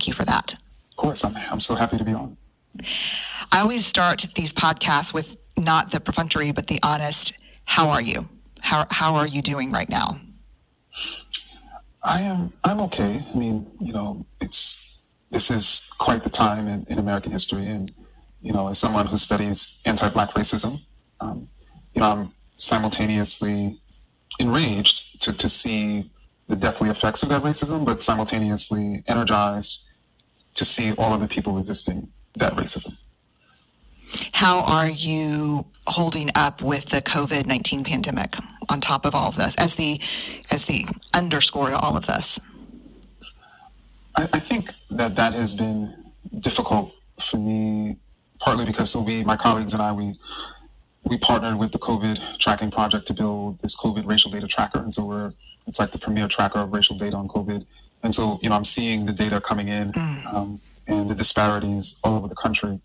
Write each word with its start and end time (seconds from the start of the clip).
thank 0.00 0.08
you 0.08 0.14
for 0.14 0.24
that. 0.24 0.54
Of 0.54 0.96
course, 0.96 1.22
I'm, 1.24 1.36
I'm 1.36 1.60
so 1.60 1.74
happy 1.74 1.98
to 1.98 2.04
be 2.04 2.14
on. 2.14 2.34
I 3.52 3.60
always 3.60 3.84
start 3.84 4.24
these 4.34 4.50
podcasts 4.50 5.12
with 5.12 5.36
not 5.58 5.90
the 5.90 6.00
perfunctory, 6.00 6.52
but 6.52 6.68
the 6.68 6.80
honest, 6.82 7.34
how 7.66 7.90
are 7.90 8.00
you? 8.00 8.26
How, 8.60 8.86
how 8.90 9.14
are 9.16 9.26
you 9.26 9.42
doing 9.42 9.70
right 9.70 9.90
now? 9.90 10.18
I 12.02 12.22
am, 12.22 12.50
I'm 12.64 12.80
okay. 12.80 13.22
I 13.30 13.36
mean, 13.36 13.70
you 13.78 13.92
know, 13.92 14.24
it's, 14.40 14.98
this 15.30 15.50
is 15.50 15.86
quite 15.98 16.24
the 16.24 16.30
time 16.30 16.66
in, 16.66 16.86
in 16.88 16.98
American 16.98 17.30
history. 17.30 17.66
And, 17.66 17.92
you 18.40 18.54
know, 18.54 18.68
as 18.68 18.78
someone 18.78 19.06
who 19.06 19.18
studies 19.18 19.80
anti-black 19.84 20.32
racism, 20.32 20.80
um, 21.20 21.46
you 21.92 22.00
know, 22.00 22.10
I'm 22.10 22.32
simultaneously 22.56 23.78
enraged 24.38 25.20
to, 25.24 25.34
to 25.34 25.46
see 25.46 26.10
the 26.48 26.56
deathly 26.56 26.88
effects 26.88 27.22
of 27.22 27.28
that 27.28 27.42
racism, 27.42 27.84
but 27.84 28.00
simultaneously 28.00 29.04
energized 29.06 29.84
to 30.60 30.64
see 30.66 30.92
all 31.00 31.14
of 31.14 31.20
the 31.22 31.26
people 31.26 31.54
resisting 31.54 32.06
that 32.36 32.52
racism. 32.54 32.92
How 34.32 34.60
are 34.60 34.90
you 34.90 35.64
holding 35.86 36.28
up 36.34 36.60
with 36.60 36.84
the 36.94 37.00
COVID 37.00 37.46
nineteen 37.46 37.82
pandemic 37.82 38.36
on 38.68 38.78
top 38.78 39.06
of 39.06 39.14
all 39.14 39.28
of 39.28 39.36
this 39.36 39.54
as 39.54 39.76
the 39.76 39.98
as 40.50 40.66
the 40.66 40.86
underscore 41.14 41.70
to 41.70 41.78
all 41.78 41.96
of 41.96 42.04
this? 42.04 42.38
I, 44.16 44.28
I 44.34 44.40
think 44.48 44.74
that 44.90 45.16
that 45.16 45.32
has 45.32 45.54
been 45.54 45.94
difficult 46.40 46.92
for 47.28 47.38
me, 47.38 47.96
partly 48.38 48.66
because 48.66 48.90
so 48.90 49.00
we, 49.00 49.24
my 49.24 49.38
colleagues 49.38 49.72
and 49.72 49.80
I, 49.80 49.92
we 49.92 50.18
we 51.04 51.16
partnered 51.16 51.58
with 51.58 51.72
the 51.72 51.78
COVID 51.78 52.38
tracking 52.38 52.70
project 52.70 53.06
to 53.06 53.14
build 53.14 53.58
this 53.62 53.74
COVID 53.74 54.06
racial 54.06 54.30
data 54.30 54.46
tracker, 54.46 54.80
and 54.80 54.92
so 54.92 55.06
we're 55.06 55.32
it's 55.66 55.78
like 55.78 55.92
the 55.92 55.98
premier 55.98 56.28
tracker 56.28 56.58
of 56.58 56.74
racial 56.74 56.98
data 56.98 57.16
on 57.16 57.28
COVID. 57.28 57.64
And 58.02 58.14
so 58.14 58.38
you 58.42 58.48
know 58.48 58.56
I'm 58.56 58.64
seeing 58.64 59.06
the 59.06 59.12
data 59.12 59.40
coming 59.40 59.68
in 59.68 59.92
mm. 59.92 60.34
um, 60.34 60.60
and 60.86 61.10
the 61.10 61.14
disparities 61.14 61.98
all 62.02 62.16
over 62.16 62.28
the 62.28 62.34
country, 62.34 62.80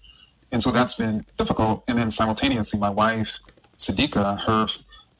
and 0.51 0.61
so 0.61 0.71
that's 0.71 0.94
been 0.94 1.25
difficult. 1.38 1.83
And 1.88 1.97
then 1.97 2.11
simultaneously, 2.11 2.80
my 2.80 2.89
wife 2.89 3.39
Sadiqa, 3.77 4.39
her 4.41 4.67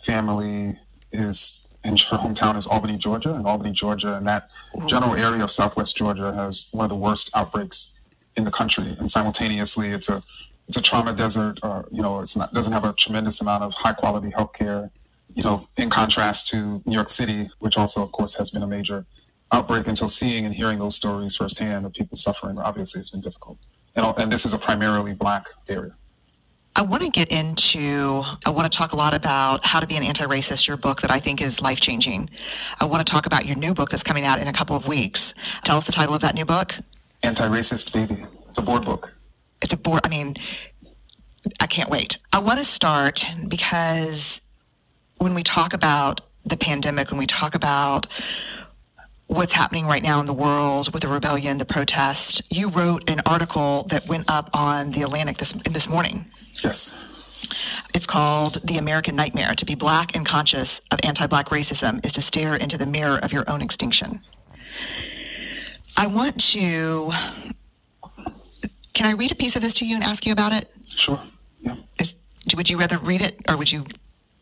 family 0.02 0.77
is 1.11 1.61
and 1.83 1.99
her 1.99 2.17
hometown 2.17 2.57
is 2.57 2.65
Albany, 2.65 2.97
Georgia, 2.97 3.35
and 3.35 3.45
Albany, 3.45 3.71
Georgia, 3.71 4.15
and 4.15 4.25
that 4.25 4.49
general 4.87 5.15
area 5.15 5.43
of 5.43 5.52
Southwest 5.52 5.95
Georgia 5.95 6.33
has 6.33 6.67
one 6.71 6.83
of 6.83 6.89
the 6.89 6.95
worst 6.95 7.30
outbreaks 7.35 7.93
in 8.35 8.43
the 8.43 8.52
country. 8.52 8.95
And 8.99 9.09
simultaneously, 9.09 9.89
it's 9.91 10.09
a 10.09 10.23
it's 10.67 10.77
a 10.77 10.81
trauma 10.81 11.13
desert, 11.13 11.59
or 11.61 11.87
you 11.91 12.02
know, 12.02 12.21
it's 12.21 12.35
not 12.35 12.53
doesn't 12.53 12.73
have 12.73 12.85
a 12.85 12.93
tremendous 12.93 13.39
amount 13.39 13.63
of 13.63 13.73
high 13.73 13.93
quality 13.93 14.31
healthcare. 14.31 14.89
You 15.35 15.43
know, 15.43 15.67
in 15.77 15.89
contrast 15.89 16.47
to 16.47 16.81
New 16.85 16.95
York 16.95 17.09
City, 17.09 17.49
which 17.59 17.77
also, 17.77 18.02
of 18.02 18.11
course, 18.11 18.33
has 18.35 18.49
been 18.49 18.63
a 18.63 18.67
major 18.67 19.05
outbreak. 19.51 19.88
until 19.88 20.09
seeing 20.09 20.45
and 20.45 20.53
hearing 20.53 20.79
those 20.79 20.95
stories 20.95 21.35
firsthand 21.35 21.85
of 21.85 21.93
people 21.93 22.17
suffering, 22.17 22.57
obviously, 22.57 22.99
it's 22.99 23.11
been 23.11 23.21
difficult. 23.21 23.57
And, 23.95 24.05
and 24.17 24.31
this 24.31 24.45
is 24.45 24.53
a 24.53 24.57
primarily 24.57 25.13
black 25.13 25.47
area. 25.69 25.95
I 26.77 26.81
want 26.81 27.03
to 27.03 27.09
get 27.09 27.31
into, 27.31 28.21
I 28.45 28.49
want 28.49 28.69
to 28.69 28.77
talk 28.77 28.91
a 28.91 28.97
lot 28.97 29.13
about 29.13 29.65
how 29.65 29.79
to 29.79 29.87
be 29.87 29.95
an 29.95 30.03
anti 30.03 30.25
racist, 30.25 30.67
your 30.67 30.75
book 30.75 31.02
that 31.02 31.11
I 31.11 31.19
think 31.19 31.41
is 31.41 31.61
life 31.61 31.79
changing. 31.79 32.29
I 32.81 32.85
want 32.85 33.05
to 33.05 33.09
talk 33.09 33.25
about 33.25 33.45
your 33.45 33.55
new 33.55 33.73
book 33.73 33.89
that's 33.89 34.03
coming 34.03 34.25
out 34.25 34.41
in 34.41 34.47
a 34.49 34.53
couple 34.53 34.75
of 34.75 34.85
weeks. 34.85 35.33
Tell 35.63 35.77
us 35.77 35.85
the 35.85 35.93
title 35.93 36.13
of 36.13 36.21
that 36.21 36.35
new 36.35 36.43
book 36.43 36.75
Anti 37.23 37.47
Racist 37.47 37.93
Baby. 37.93 38.25
It's 38.49 38.57
a 38.57 38.61
board 38.61 38.83
book. 38.83 39.13
It's 39.61 39.71
a 39.71 39.77
board, 39.77 40.02
I 40.03 40.09
mean, 40.09 40.35
I 41.61 41.67
can't 41.67 41.89
wait. 41.89 42.17
I 42.33 42.39
want 42.39 42.59
to 42.59 42.65
start 42.65 43.25
because 43.47 44.41
when 45.19 45.33
we 45.33 45.43
talk 45.43 45.73
about 45.73 46.21
the 46.45 46.57
pandemic, 46.57 47.09
when 47.09 47.17
we 47.17 47.27
talk 47.27 47.55
about 47.55 48.07
what's 49.27 49.53
happening 49.53 49.85
right 49.85 50.03
now 50.03 50.19
in 50.19 50.25
the 50.25 50.33
world 50.33 50.93
with 50.93 51.01
the 51.01 51.07
rebellion, 51.07 51.57
the 51.57 51.65
protest. 51.65 52.41
You 52.49 52.69
wrote 52.69 53.09
an 53.09 53.21
article 53.25 53.83
that 53.89 54.07
went 54.07 54.25
up 54.29 54.49
on 54.53 54.91
the 54.91 55.01
Atlantic 55.01 55.37
this 55.37 55.51
this 55.51 55.89
morning. 55.89 56.25
Yes. 56.63 56.95
It's 57.93 58.07
called 58.07 58.55
The 58.63 58.77
American 58.77 59.15
Nightmare. 59.15 59.55
To 59.55 59.65
be 59.65 59.75
black 59.75 60.15
and 60.15 60.25
conscious 60.25 60.81
of 60.91 60.99
anti 61.03 61.27
black 61.27 61.49
racism 61.49 62.05
is 62.05 62.11
to 62.14 62.21
stare 62.21 62.55
into 62.55 62.77
the 62.77 62.85
mirror 62.85 63.17
of 63.17 63.31
your 63.31 63.49
own 63.49 63.61
extinction. 63.61 64.21
I 65.97 66.08
want 66.08 66.39
to. 66.52 67.11
Can 68.93 69.08
I 69.08 69.11
read 69.11 69.31
a 69.31 69.35
piece 69.35 69.55
of 69.55 69.61
this 69.61 69.73
to 69.75 69.85
you 69.85 69.95
and 69.95 70.03
ask 70.03 70.25
you 70.25 70.31
about 70.31 70.53
it? 70.53 70.71
Sure. 70.87 71.21
Yeah. 71.61 71.75
Is, 71.99 72.15
would 72.55 72.69
you 72.69 72.77
rather 72.77 72.97
read 72.97 73.21
it 73.21 73.41
or 73.47 73.58
would 73.58 73.71
you. 73.71 73.85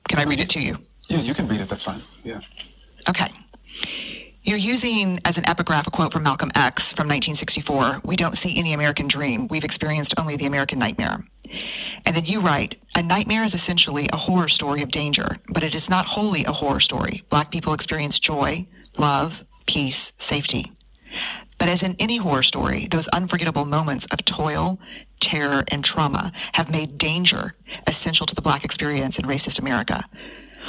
Can 0.10 0.20
I 0.20 0.24
read 0.24 0.40
it 0.40 0.50
to 0.50 0.62
you? 0.62 0.78
Yeah, 1.10 1.20
you 1.20 1.34
can 1.34 1.48
read 1.48 1.62
it. 1.62 1.70
That's 1.70 1.84
fine. 1.84 2.02
Yeah. 2.24 2.42
Okay. 3.10 3.32
You're 4.46 4.58
using 4.58 5.22
as 5.24 5.38
an 5.38 5.48
epigraph 5.48 5.88
a 5.88 5.92
quote 5.92 6.12
from 6.12 6.24
Malcolm 6.24 6.52
X 6.54 6.92
from 6.92 7.08
1964 7.08 8.02
We 8.04 8.18
don't 8.18 8.38
see 8.38 8.58
any 8.58 8.74
American 8.74 9.08
dream. 9.08 9.48
We've 9.48 9.64
experienced 9.64 10.16
only 10.20 10.36
the 10.36 10.48
American 10.48 10.80
nightmare. 10.80 11.24
And 12.06 12.14
then 12.14 12.26
you 12.26 12.42
write 12.42 12.76
A 12.98 13.02
nightmare 13.02 13.46
is 13.46 13.54
essentially 13.54 14.10
a 14.12 14.18
horror 14.18 14.50
story 14.50 14.82
of 14.82 14.92
danger, 14.92 15.38
but 15.54 15.64
it 15.64 15.74
is 15.74 15.90
not 15.90 16.06
wholly 16.06 16.44
a 16.44 16.52
horror 16.52 16.82
story. 16.82 17.24
Black 17.30 17.52
people 17.52 17.72
experience 17.72 18.20
joy, 18.20 18.68
love, 19.00 19.46
peace, 19.66 20.12
safety. 20.18 20.74
But 21.58 21.70
as 21.70 21.82
in 21.82 21.96
any 21.98 22.18
horror 22.18 22.44
story, 22.44 22.88
those 22.92 23.08
unforgettable 23.10 23.64
moments 23.64 24.08
of 24.08 24.26
toil, 24.26 24.78
terror, 25.22 25.64
and 25.70 25.86
trauma 25.86 26.34
have 26.52 26.70
made 26.70 26.98
danger 26.98 27.54
essential 27.88 28.26
to 28.26 28.36
the 28.36 28.42
Black 28.42 28.66
experience 28.66 29.20
in 29.20 29.26
racist 29.26 29.60
America. 29.60 30.04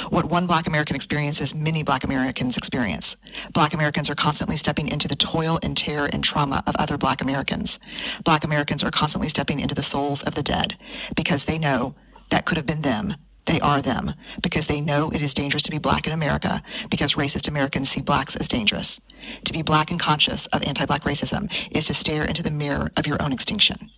What 0.09 0.25
one 0.25 0.47
black 0.47 0.67
American 0.67 0.95
experiences, 0.95 1.55
many 1.55 1.83
black 1.83 2.03
Americans 2.03 2.57
experience. 2.57 3.17
Black 3.53 3.73
Americans 3.73 4.09
are 4.09 4.15
constantly 4.15 4.57
stepping 4.57 4.87
into 4.87 5.07
the 5.07 5.15
toil 5.15 5.59
and 5.63 5.75
terror 5.75 6.09
and 6.11 6.23
trauma 6.23 6.63
of 6.67 6.75
other 6.75 6.97
black 6.97 7.21
Americans. 7.21 7.79
Black 8.23 8.43
Americans 8.43 8.83
are 8.83 8.91
constantly 8.91 9.29
stepping 9.29 9.59
into 9.59 9.75
the 9.75 9.83
souls 9.83 10.23
of 10.23 10.35
the 10.35 10.43
dead 10.43 10.77
because 11.15 11.45
they 11.45 11.57
know 11.57 11.95
that 12.29 12.45
could 12.45 12.57
have 12.57 12.65
been 12.65 12.81
them. 12.81 13.15
They 13.45 13.59
are 13.59 13.81
them 13.81 14.13
because 14.41 14.65
they 14.65 14.81
know 14.81 15.11
it 15.11 15.21
is 15.21 15.33
dangerous 15.33 15.63
to 15.63 15.71
be 15.71 15.77
black 15.77 16.07
in 16.07 16.13
America 16.13 16.63
because 16.89 17.13
racist 17.13 17.47
Americans 17.47 17.89
see 17.89 18.01
blacks 18.01 18.35
as 18.35 18.47
dangerous. 18.47 18.99
To 19.43 19.53
be 19.53 19.61
black 19.61 19.91
and 19.91 19.99
conscious 19.99 20.47
of 20.47 20.63
anti-black 20.63 21.03
racism 21.03 21.51
is 21.71 21.85
to 21.87 21.93
stare 21.93 22.25
into 22.25 22.41
the 22.41 22.49
mirror 22.49 22.91
of 22.97 23.05
your 23.05 23.21
own 23.21 23.31
extinction. 23.31 23.91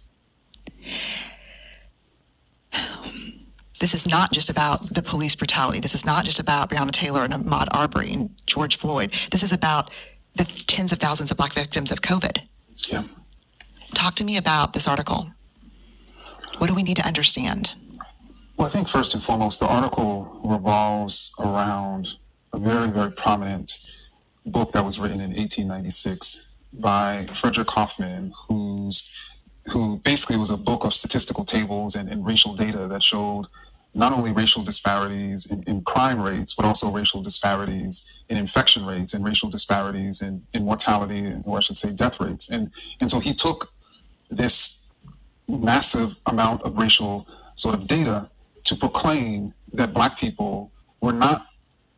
This 3.80 3.94
is 3.94 4.08
not 4.08 4.32
just 4.32 4.50
about 4.50 4.94
the 4.94 5.04
police 5.04 5.36
brutality. 5.36 5.80
This 5.80 5.94
is 5.94 6.06
not 6.06 6.26
just 6.26 6.40
about 6.40 6.70
Breonna 6.70 6.92
Taylor 6.92 7.24
and 7.24 7.34
Ahmaud 7.34 7.68
Arbery 7.72 8.12
and 8.12 8.30
George 8.48 8.78
Floyd. 8.78 9.14
This 9.32 9.44
is 9.44 9.52
about 9.52 9.92
the 10.36 10.46
tens 10.46 10.92
of 10.92 11.00
thousands 11.00 11.32
of 11.32 11.38
black 11.38 11.54
victims 11.54 11.92
of 11.92 12.02
COVID. 12.02 12.44
Yeah. 12.88 13.04
Talk 13.94 14.16
to 14.16 14.24
me 14.24 14.38
about 14.38 14.74
this 14.74 14.88
article. 14.88 15.32
What 16.58 16.68
do 16.68 16.74
we 16.74 16.84
need 16.84 16.98
to 16.98 17.06
understand? 17.06 17.72
Well, 18.58 18.68
I 18.68 18.72
think 18.72 18.88
first 18.88 19.14
and 19.14 19.24
foremost, 19.24 19.60
the 19.60 19.68
article 19.68 20.42
revolves 20.44 21.34
around 21.40 22.16
a 22.54 22.60
very, 22.60 22.90
very 22.90 23.12
prominent 23.12 23.78
book 24.46 24.72
that 24.72 24.84
was 24.84 24.98
written 24.98 25.20
in 25.20 25.30
1896 25.30 26.48
by 26.74 27.28
Frederick 27.36 27.70
Hoffman, 27.70 28.34
who's 28.48 29.10
who 29.70 29.98
basically 30.04 30.38
was 30.38 30.50
a 30.50 30.58
book 30.58 30.84
of 30.84 30.94
statistical 30.94 31.44
tables 31.44 31.96
and, 31.96 32.10
and 32.10 32.26
racial 32.26 32.56
data 32.56 32.88
that 32.88 33.04
showed 33.04 33.46
not 33.94 34.14
only 34.14 34.32
racial 34.32 34.64
disparities 34.64 35.48
in, 35.52 35.64
in, 35.64 35.82
crime 35.82 36.22
rates, 36.22 36.54
but 36.54 36.66
also 36.66 36.92
racial 36.92 37.22
disparities 37.22 38.22
in 38.30 38.38
infection 38.38 38.86
rates 38.86 39.14
and 39.14 39.26
racial 39.26 39.50
disparities 39.50 40.22
in, 40.22 40.46
in 40.54 40.64
mortality, 40.64 41.34
or 41.46 41.58
I 41.58 41.62
should 41.62 41.78
say 41.78 41.92
death 41.92 42.20
rates. 42.20 42.50
And, 42.50 42.70
and 43.00 43.10
so 43.10 43.20
he 43.20 43.34
took 43.34 43.72
this 44.30 44.80
massive 45.48 46.16
amount 46.28 46.62
of 46.62 46.78
racial 46.78 47.28
sort 47.56 47.74
of 47.74 47.88
data 47.88 48.30
to 48.66 48.76
proclaim 48.76 49.54
that 49.74 49.94
black 49.94 50.20
people 50.20 50.72
were 51.02 51.14
not 51.14 51.48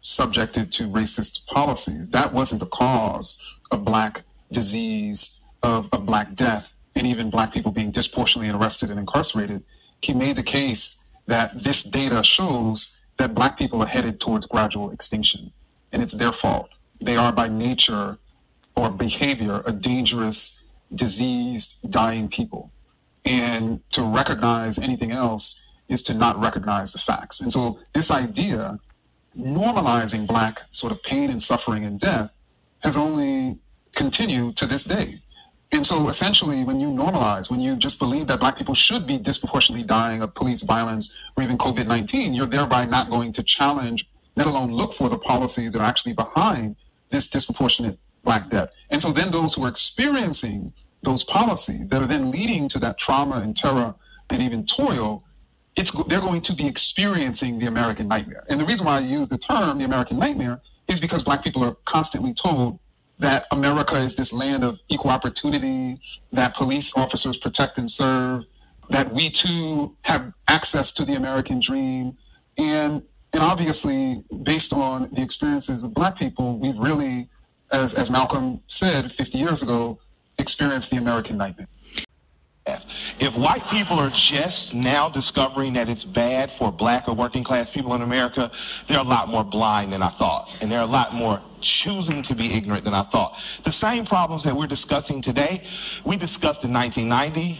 subjected 0.01 0.71
to 0.71 0.83
racist 0.83 1.45
policies. 1.47 2.09
That 2.09 2.33
wasn't 2.33 2.61
the 2.61 2.67
cause 2.67 3.41
of 3.71 3.83
black 3.83 4.23
disease, 4.51 5.41
of, 5.63 5.89
of 5.91 6.05
black 6.05 6.35
death, 6.35 6.71
and 6.99 7.07
even 7.07 7.29
black 7.29 7.53
people 7.53 7.71
being 7.71 7.91
disproportionately 7.91 8.53
arrested 8.53 8.91
and 8.91 8.99
incarcerated. 8.99 9.63
He 10.01 10.13
made 10.13 10.35
the 10.35 10.43
case 10.43 11.01
that 11.27 11.63
this 11.63 11.81
data 11.81 12.21
shows 12.23 12.99
that 13.17 13.33
black 13.33 13.57
people 13.57 13.81
are 13.81 13.87
headed 13.87 14.19
towards 14.19 14.45
gradual 14.45 14.91
extinction, 14.91 15.51
and 15.93 16.03
it's 16.03 16.13
their 16.13 16.33
fault. 16.33 16.69
They 16.99 17.15
are 17.15 17.31
by 17.31 17.47
nature 17.47 18.17
or 18.75 18.89
behavior 18.89 19.63
a 19.65 19.71
dangerous, 19.71 20.61
diseased, 20.93 21.89
dying 21.89 22.27
people. 22.27 22.71
And 23.23 23.79
to 23.91 24.03
recognize 24.03 24.77
anything 24.77 25.11
else 25.11 25.63
is 25.87 26.01
to 26.03 26.13
not 26.13 26.37
recognize 26.39 26.91
the 26.91 26.99
facts. 26.99 27.39
And 27.39 27.51
so 27.51 27.79
this 27.93 28.11
idea, 28.11 28.77
normalizing 29.37 30.27
black 30.27 30.63
sort 30.71 30.91
of 30.91 31.01
pain 31.03 31.29
and 31.29 31.41
suffering 31.41 31.85
and 31.85 31.97
death, 31.97 32.29
has 32.79 32.97
only 32.97 33.57
continued 33.95 34.57
to 34.57 34.65
this 34.65 34.83
day. 34.83 35.21
And 35.71 35.85
so 35.85 36.09
essentially, 36.09 36.63
when 36.63 36.79
you 36.79 36.87
normalize, 36.87 37.51
when 37.51 37.59
you 37.59 37.75
just 37.75 37.99
believe 37.99 38.25
that 38.27 38.39
black 38.39 38.57
people 38.57 38.73
should 38.73 39.05
be 39.05 39.19
disproportionately 39.19 39.85
dying 39.85 40.23
of 40.23 40.33
police 40.33 40.61
violence 40.61 41.13
or 41.37 41.43
even 41.43 41.57
COVID 41.57 41.85
19, 41.85 42.33
you're 42.33 42.47
thereby 42.47 42.85
not 42.85 43.09
going 43.09 43.31
to 43.33 43.43
challenge, 43.43 44.09
let 44.35 44.47
alone 44.47 44.71
look 44.71 44.93
for 44.93 45.09
the 45.09 45.17
policies 45.17 45.73
that 45.73 45.81
are 45.81 45.85
actually 45.85 46.13
behind 46.13 46.75
this 47.11 47.27
disproportionate 47.27 47.99
Black 48.23 48.49
death. 48.49 48.69
And 48.89 49.01
so 49.01 49.11
then 49.11 49.31
those 49.31 49.53
who 49.53 49.63
are 49.63 49.69
experiencing 49.69 50.73
those 51.03 51.23
policies 51.23 51.87
that 51.89 52.01
are 52.01 52.07
then 52.07 52.31
leading 52.31 52.67
to 52.69 52.79
that 52.79 52.97
trauma 52.97 53.37
and 53.37 53.55
terror 53.55 53.95
and 54.29 54.41
even 54.41 54.65
toil, 54.65 55.23
it's, 55.75 55.91
they're 56.07 56.19
going 56.19 56.41
to 56.41 56.53
be 56.53 56.67
experiencing 56.67 57.59
the 57.59 57.67
American 57.67 58.07
nightmare. 58.07 58.43
And 58.49 58.59
the 58.59 58.65
reason 58.65 58.85
why 58.85 58.97
I 58.97 58.99
use 59.01 59.29
the 59.29 59.37
term 59.37 59.77
the 59.77 59.85
American 59.85 60.19
nightmare 60.19 60.61
is 60.87 60.99
because 60.99 61.23
Black 61.23 61.43
people 61.43 61.63
are 61.63 61.75
constantly 61.85 62.33
told 62.33 62.79
that 63.19 63.45
America 63.51 63.95
is 63.95 64.15
this 64.15 64.31
land 64.31 64.63
of 64.63 64.79
equal 64.87 65.11
opportunity, 65.11 65.99
that 66.31 66.55
police 66.55 66.95
officers 66.95 67.37
protect 67.37 67.77
and 67.77 67.89
serve, 67.89 68.45
that 68.89 69.13
we 69.13 69.29
too 69.29 69.95
have 70.01 70.33
access 70.47 70.91
to 70.93 71.05
the 71.05 71.15
American 71.15 71.59
dream. 71.59 72.17
And, 72.57 73.03
and 73.33 73.43
obviously, 73.43 74.23
based 74.43 74.73
on 74.73 75.09
the 75.13 75.21
experiences 75.21 75.83
of 75.83 75.93
Black 75.93 76.17
people, 76.17 76.57
we've 76.57 76.77
really, 76.77 77.29
as, 77.71 77.93
as 77.93 78.09
Malcolm 78.09 78.61
said 78.67 79.11
50 79.11 79.37
years 79.37 79.61
ago, 79.61 79.99
experienced 80.37 80.89
the 80.89 80.97
American 80.97 81.37
nightmare. 81.37 81.67
If 83.19 83.35
white 83.35 83.67
people 83.67 83.99
are 83.99 84.09
just 84.11 84.73
now 84.73 85.09
discovering 85.09 85.73
that 85.73 85.89
it's 85.89 86.05
bad 86.05 86.49
for 86.49 86.71
black 86.71 87.09
or 87.09 87.13
working 87.13 87.43
class 87.43 87.69
people 87.69 87.93
in 87.93 88.01
America, 88.01 88.49
they're 88.87 88.99
a 88.99 89.03
lot 89.03 89.27
more 89.27 89.43
blind 89.43 89.91
than 89.91 90.01
I 90.01 90.07
thought. 90.07 90.49
And 90.61 90.71
they're 90.71 90.79
a 90.79 90.85
lot 90.85 91.13
more 91.13 91.41
choosing 91.59 92.21
to 92.23 92.33
be 92.33 92.53
ignorant 92.53 92.85
than 92.85 92.93
I 92.93 93.03
thought. 93.03 93.37
The 93.63 93.73
same 93.73 94.05
problems 94.05 94.43
that 94.43 94.55
we're 94.55 94.67
discussing 94.67 95.21
today, 95.21 95.63
we 96.05 96.15
discussed 96.15 96.63
in 96.63 96.71
1990, 96.71 97.59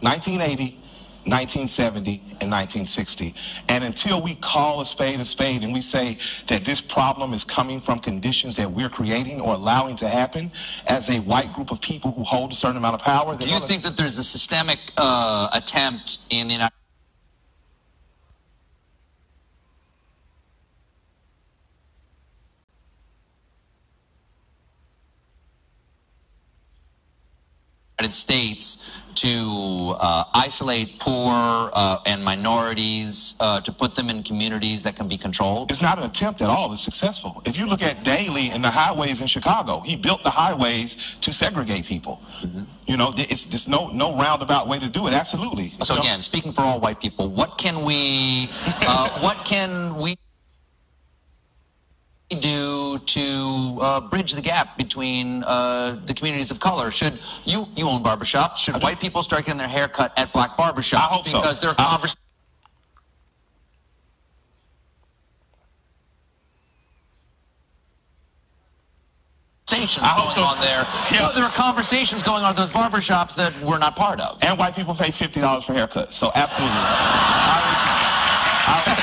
1980, 0.00 0.78
1970 1.24 2.18
and 2.40 2.50
1960. 2.50 3.34
And 3.68 3.84
until 3.84 4.22
we 4.22 4.34
call 4.36 4.80
a 4.80 4.86
spade 4.86 5.20
a 5.20 5.24
spade 5.24 5.62
and 5.62 5.72
we 5.72 5.80
say 5.80 6.18
that 6.46 6.64
this 6.64 6.80
problem 6.80 7.32
is 7.32 7.44
coming 7.44 7.80
from 7.80 7.98
conditions 7.98 8.56
that 8.56 8.70
we're 8.70 8.88
creating 8.88 9.40
or 9.40 9.54
allowing 9.54 9.96
to 9.96 10.08
happen 10.08 10.50
as 10.86 11.10
a 11.10 11.20
white 11.20 11.52
group 11.52 11.70
of 11.70 11.80
people 11.80 12.12
who 12.12 12.22
hold 12.22 12.52
a 12.52 12.56
certain 12.56 12.76
amount 12.76 12.94
of 12.94 13.02
power. 13.02 13.36
Do 13.36 13.50
you 13.50 13.60
think 13.60 13.82
that 13.82 13.96
there's 13.96 14.18
a 14.18 14.24
systemic 14.24 14.78
uh, 14.96 15.48
attempt 15.52 16.18
in 16.30 16.48
the 16.48 16.54
United 16.54 16.79
United 28.00 28.14
States 28.14 28.78
to 29.14 29.94
uh, 29.98 30.24
isolate 30.32 30.98
poor 30.98 31.34
uh, 31.74 31.98
and 32.06 32.24
minorities, 32.24 33.34
uh, 33.40 33.60
to 33.60 33.70
put 33.70 33.94
them 33.94 34.08
in 34.08 34.22
communities 34.22 34.82
that 34.82 34.96
can 34.96 35.06
be 35.06 35.18
controlled? 35.18 35.70
It's 35.70 35.82
not 35.82 35.98
an 35.98 36.04
attempt 36.04 36.40
at 36.40 36.48
all. 36.48 36.72
It's 36.72 36.80
successful. 36.80 37.42
If 37.44 37.58
you 37.58 37.66
look 37.66 37.82
at 37.82 38.02
Daley 38.02 38.50
and 38.50 38.64
the 38.64 38.70
highways 38.70 39.20
in 39.20 39.26
Chicago, 39.26 39.80
he 39.80 39.96
built 39.96 40.22
the 40.22 40.30
highways 40.30 40.96
to 41.20 41.32
segregate 41.32 41.84
people. 41.84 42.22
Mm-hmm. 42.40 42.62
You 42.86 42.96
know, 42.96 43.12
it's 43.16 43.44
just 43.44 43.68
no 43.68 43.88
no 43.88 44.16
roundabout 44.16 44.66
way 44.66 44.78
to 44.78 44.88
do 44.88 45.06
it. 45.06 45.12
Absolutely. 45.12 45.74
So 45.84 45.98
again, 45.98 46.22
speaking 46.22 46.52
for 46.52 46.62
all 46.62 46.80
white 46.80 47.00
people, 47.00 47.28
what 47.28 47.58
can 47.58 47.82
we, 47.82 48.48
uh, 48.64 49.20
what 49.20 49.44
can 49.44 49.96
we? 49.96 50.16
Do 52.36 52.98
to 52.98 53.78
uh, 53.80 54.00
bridge 54.00 54.32
the 54.32 54.40
gap 54.40 54.78
between 54.78 55.42
uh, 55.44 56.00
the 56.06 56.14
communities 56.14 56.50
of 56.50 56.60
color? 56.60 56.90
Should 56.90 57.18
you 57.44 57.68
you 57.76 57.88
own 57.88 58.02
barbershops? 58.02 58.56
Should 58.56 58.80
white 58.82 59.00
people 59.00 59.22
start 59.22 59.46
getting 59.46 59.58
their 59.58 59.68
hair 59.68 59.88
cut 59.88 60.12
at 60.16 60.32
black 60.32 60.56
barbershops? 60.56 60.98
I 60.98 61.12
hope 61.14 61.24
because 61.24 61.56
so. 61.56 61.60
there 61.60 61.70
are 61.70 61.76
conversations. 61.76 62.16
Conversations 69.66 70.06
going 70.16 70.30
so. 70.30 70.42
on 70.42 70.60
there. 70.60 70.86
Yeah. 71.12 71.30
There 71.34 71.44
are 71.44 71.50
conversations 71.52 72.22
going 72.22 72.42
on 72.42 72.50
at 72.50 72.56
those 72.56 72.70
barbershops 72.70 73.34
that 73.36 73.60
we're 73.62 73.78
not 73.78 73.94
part 73.94 74.20
of. 74.20 74.42
And 74.42 74.58
white 74.58 74.74
people 74.74 74.94
pay 74.94 75.10
fifty 75.10 75.40
dollars 75.40 75.64
for 75.64 75.74
haircuts, 75.74 76.12
so 76.12 76.32
absolutely. 76.34 76.76
I, 78.70 78.82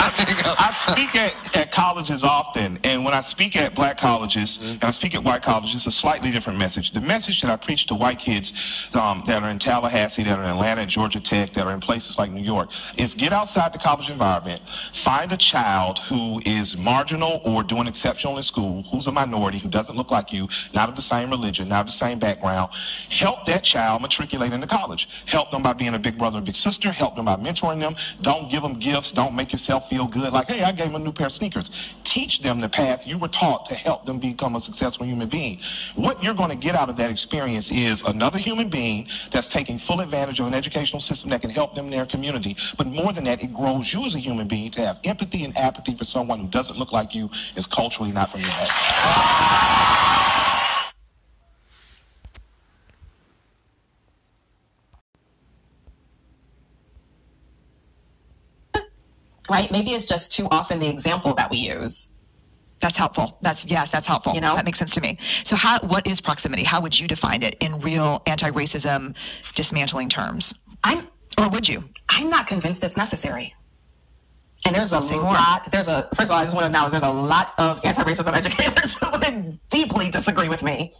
I, 0.00 0.56
I, 0.58 0.92
speak 0.92 1.14
at, 1.14 1.56
at, 1.56 1.67
colleges 1.78 2.24
often, 2.24 2.76
and 2.82 3.04
when 3.04 3.14
I 3.14 3.20
speak 3.20 3.54
at 3.54 3.72
black 3.72 3.98
colleges 3.98 4.58
and 4.60 4.82
I 4.82 4.90
speak 4.90 5.14
at 5.14 5.22
white 5.22 5.44
colleges, 5.44 5.76
it's 5.76 5.86
a 5.86 5.92
slightly 5.92 6.32
different 6.32 6.58
message. 6.58 6.90
The 6.90 7.00
message 7.00 7.40
that 7.42 7.52
I 7.52 7.56
preach 7.56 7.86
to 7.86 7.94
white 7.94 8.18
kids 8.18 8.52
um, 8.94 9.22
that 9.28 9.44
are 9.44 9.48
in 9.48 9.60
Tallahassee, 9.60 10.24
that 10.24 10.40
are 10.40 10.42
in 10.42 10.50
Atlanta, 10.50 10.84
Georgia 10.86 11.20
Tech, 11.20 11.52
that 11.52 11.68
are 11.68 11.72
in 11.72 11.78
places 11.78 12.18
like 12.18 12.32
New 12.32 12.42
York, 12.42 12.70
is 12.96 13.14
get 13.14 13.32
outside 13.32 13.72
the 13.72 13.78
college 13.78 14.10
environment, 14.10 14.60
find 14.92 15.30
a 15.30 15.36
child 15.36 16.00
who 16.00 16.42
is 16.44 16.76
marginal 16.76 17.40
or 17.44 17.62
doing 17.62 17.86
exceptional 17.86 18.36
in 18.38 18.42
school, 18.42 18.82
who's 18.90 19.06
a 19.06 19.12
minority, 19.12 19.60
who 19.60 19.68
doesn't 19.68 19.94
look 19.94 20.10
like 20.10 20.32
you, 20.32 20.48
not 20.74 20.88
of 20.88 20.96
the 20.96 21.02
same 21.02 21.30
religion, 21.30 21.68
not 21.68 21.82
of 21.82 21.86
the 21.86 21.92
same 21.92 22.18
background. 22.18 22.72
Help 23.08 23.46
that 23.46 23.62
child 23.62 24.02
matriculate 24.02 24.52
into 24.52 24.66
college. 24.66 25.08
Help 25.26 25.52
them 25.52 25.62
by 25.62 25.74
being 25.74 25.94
a 25.94 25.98
big 25.98 26.18
brother, 26.18 26.40
big 26.40 26.56
sister. 26.56 26.90
Help 26.90 27.14
them 27.14 27.26
by 27.26 27.36
mentoring 27.36 27.78
them. 27.78 27.94
Don't 28.20 28.50
give 28.50 28.62
them 28.62 28.80
gifts. 28.80 29.12
Don't 29.12 29.36
make 29.36 29.52
yourself 29.52 29.88
feel 29.88 30.08
good 30.08 30.32
like, 30.32 30.48
hey, 30.48 30.64
I 30.64 30.72
gave 30.72 30.86
them 30.86 30.96
a 30.96 31.04
new 31.04 31.12
pair 31.12 31.26
of 31.26 31.32
sneakers. 31.32 31.67
Teach 32.04 32.40
them 32.42 32.60
the 32.60 32.68
path 32.68 33.06
you 33.06 33.18
were 33.18 33.28
taught 33.28 33.66
to 33.66 33.74
help 33.74 34.06
them 34.06 34.18
become 34.18 34.56
a 34.56 34.60
successful 34.60 35.06
human 35.06 35.28
being. 35.28 35.60
What 35.94 36.22
you're 36.22 36.34
going 36.34 36.50
to 36.50 36.56
get 36.56 36.74
out 36.74 36.88
of 36.88 36.96
that 36.96 37.10
experience 37.10 37.70
is 37.70 38.02
another 38.02 38.38
human 38.38 38.68
being 38.68 39.08
that's 39.30 39.48
taking 39.48 39.78
full 39.78 40.00
advantage 40.00 40.40
of 40.40 40.46
an 40.46 40.54
educational 40.54 41.00
system 41.00 41.30
that 41.30 41.40
can 41.40 41.50
help 41.50 41.74
them 41.74 41.86
in 41.86 41.90
their 41.90 42.06
community. 42.06 42.56
But 42.76 42.86
more 42.86 43.12
than 43.12 43.24
that, 43.24 43.42
it 43.42 43.52
grows 43.52 43.92
you 43.92 44.04
as 44.06 44.14
a 44.14 44.18
human 44.18 44.48
being 44.48 44.70
to 44.72 44.86
have 44.86 44.98
empathy 45.04 45.44
and 45.44 45.56
apathy 45.56 45.94
for 45.94 46.04
someone 46.04 46.40
who 46.40 46.48
doesn't 46.48 46.78
look 46.78 46.92
like 46.92 47.14
you, 47.14 47.30
is 47.56 47.66
culturally 47.66 48.12
not 48.12 48.30
from 48.30 48.40
your. 48.42 50.17
Right? 59.48 59.70
Maybe 59.70 59.92
it's 59.92 60.04
just 60.04 60.32
too 60.32 60.48
often 60.50 60.78
the 60.78 60.88
example 60.88 61.34
that 61.34 61.50
we 61.50 61.58
use. 61.58 62.08
That's 62.80 62.96
helpful. 62.96 63.36
That's 63.42 63.66
yes, 63.66 63.90
that's 63.90 64.06
helpful. 64.06 64.34
You 64.34 64.40
know, 64.40 64.54
that 64.54 64.64
makes 64.64 64.78
sense 64.78 64.94
to 64.94 65.00
me. 65.00 65.18
So, 65.44 65.56
how 65.56 65.80
what 65.80 66.06
is 66.06 66.20
proximity? 66.20 66.62
How 66.62 66.80
would 66.80 66.98
you 66.98 67.08
define 67.08 67.42
it 67.42 67.56
in 67.60 67.80
real 67.80 68.22
anti-racism 68.26 69.16
dismantling 69.54 70.08
terms? 70.08 70.54
I'm, 70.84 71.08
or 71.36 71.48
would 71.48 71.68
you? 71.68 71.82
I'm 72.08 72.30
not 72.30 72.46
convinced 72.46 72.84
it's 72.84 72.96
necessary. 72.96 73.54
And 74.64 74.74
there's 74.74 74.92
a 74.92 75.00
lot. 75.00 75.12
More. 75.12 75.70
There's 75.72 75.88
a 75.88 76.08
first 76.14 76.30
of 76.30 76.32
all, 76.32 76.38
I 76.38 76.44
just 76.44 76.54
want 76.54 76.64
to 76.64 76.66
acknowledge 76.66 76.92
there's 76.92 77.02
a 77.02 77.10
lot 77.10 77.52
of 77.58 77.80
anti-racism 77.84 78.32
educators 78.32 78.94
who 78.98 79.58
deeply 79.70 80.10
disagree 80.10 80.48
with 80.48 80.62
me. 80.62 80.92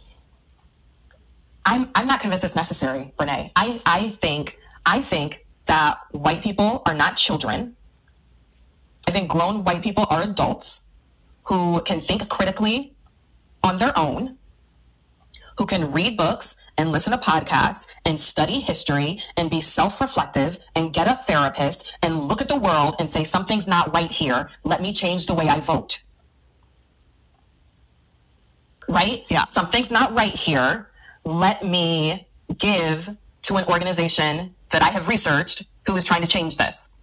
I'm 1.65 1.89
I'm 1.95 2.07
not 2.07 2.19
convinced 2.19 2.43
it's 2.43 2.55
necessary, 2.55 3.13
Renee. 3.19 3.51
I 3.55 3.81
I 3.85 4.09
think 4.09 4.57
I 4.85 5.01
think 5.01 5.45
that 5.65 5.99
white 6.11 6.41
people 6.41 6.81
are 6.85 6.95
not 6.95 7.15
children 7.15 7.75
I 9.09 9.11
think 9.11 9.27
grown 9.27 9.63
white 9.63 9.81
people 9.81 10.05
are 10.11 10.21
adults 10.21 10.85
who 11.45 11.81
can 11.81 11.99
think 11.99 12.29
critically 12.29 12.93
on 13.63 13.79
their 13.79 13.97
own, 13.97 14.37
who 15.57 15.65
can 15.65 15.91
read 15.91 16.15
books 16.15 16.55
and 16.77 16.91
listen 16.91 17.11
to 17.13 17.17
podcasts 17.17 17.87
and 18.05 18.19
study 18.19 18.59
history 18.59 19.19
and 19.35 19.49
be 19.49 19.61
self 19.61 19.99
reflective 19.99 20.59
and 20.75 20.93
get 20.93 21.07
a 21.07 21.15
therapist 21.15 21.91
and 22.03 22.27
look 22.27 22.39
at 22.39 22.49
the 22.49 22.55
world 22.55 22.97
and 22.99 23.09
say, 23.09 23.23
something's 23.23 23.65
not 23.65 23.91
right 23.95 24.11
here. 24.11 24.51
Let 24.63 24.79
me 24.79 24.93
change 24.93 25.25
the 25.25 25.33
way 25.33 25.49
I 25.49 25.59
vote. 25.59 26.03
Right? 28.87 29.25
Yeah. 29.27 29.45
Something's 29.45 29.89
not 29.89 30.13
right 30.13 30.35
here. 30.35 30.91
Let 31.25 31.65
me 31.65 32.27
give 32.59 33.09
to 33.41 33.57
an 33.57 33.65
organization 33.65 34.53
that 34.69 34.83
I 34.83 34.89
have 34.89 35.07
researched 35.07 35.63
who 35.87 35.95
is 35.95 36.05
trying 36.05 36.21
to 36.21 36.27
change 36.27 36.57
this 36.57 36.93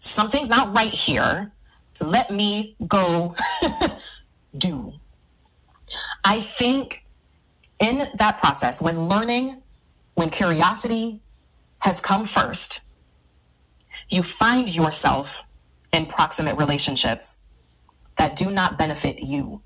something's 0.00 0.48
not 0.48 0.74
right 0.74 0.92
here. 0.92 1.52
Let 2.00 2.30
me 2.32 2.74
go 2.88 3.36
do. 4.58 4.92
I 6.24 6.40
think 6.40 7.04
in 7.78 8.08
that 8.14 8.38
process, 8.38 8.82
when 8.82 9.08
learning, 9.08 9.62
when 10.14 10.30
curiosity 10.30 11.20
has 11.78 12.00
come 12.00 12.24
first, 12.24 12.80
you 14.08 14.22
find 14.22 14.68
yourself 14.68 15.42
in 15.92 16.06
proximate 16.06 16.56
relationships 16.56 17.40
that 18.16 18.36
do 18.36 18.50
not 18.50 18.76
benefit 18.76 19.22
you. 19.22 19.62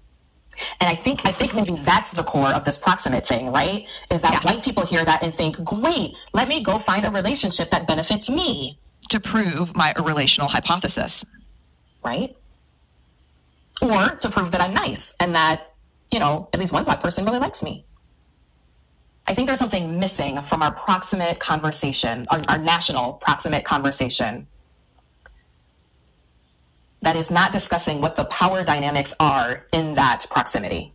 And 0.80 0.88
I 0.88 0.94
think 0.94 1.26
I 1.26 1.32
think 1.32 1.54
maybe 1.54 1.74
that's 1.82 2.12
the 2.12 2.22
core 2.22 2.50
of 2.50 2.62
this 2.64 2.78
proximate 2.78 3.26
thing, 3.26 3.50
right? 3.50 3.86
Is 4.10 4.20
that 4.22 4.32
yeah. 4.32 4.40
white 4.42 4.62
people 4.62 4.86
hear 4.86 5.04
that 5.04 5.22
and 5.24 5.34
think, 5.34 5.62
"Great, 5.64 6.14
let 6.32 6.46
me 6.46 6.62
go 6.62 6.78
find 6.78 7.04
a 7.04 7.10
relationship 7.10 7.70
that 7.70 7.88
benefits 7.88 8.30
me." 8.30 8.78
To 9.08 9.20
prove 9.20 9.76
my 9.76 9.92
relational 10.00 10.48
hypothesis. 10.48 11.24
Right? 12.04 12.36
Or 13.82 14.10
to 14.16 14.30
prove 14.30 14.50
that 14.52 14.60
I'm 14.60 14.74
nice 14.74 15.14
and 15.20 15.34
that, 15.34 15.74
you 16.10 16.18
know, 16.18 16.48
at 16.52 16.60
least 16.60 16.72
one 16.72 16.84
black 16.84 17.02
person 17.02 17.24
really 17.24 17.38
likes 17.38 17.62
me. 17.62 17.84
I 19.26 19.34
think 19.34 19.46
there's 19.46 19.58
something 19.58 19.98
missing 19.98 20.40
from 20.42 20.62
our 20.62 20.72
proximate 20.72 21.40
conversation, 21.40 22.26
our, 22.30 22.42
our 22.48 22.58
national 22.58 23.14
proximate 23.14 23.64
conversation, 23.64 24.46
that 27.04 27.16
is 27.16 27.30
not 27.30 27.52
discussing 27.52 28.00
what 28.00 28.16
the 28.16 28.24
power 28.26 28.64
dynamics 28.64 29.14
are 29.20 29.66
in 29.72 29.94
that 29.94 30.26
proximity. 30.30 30.92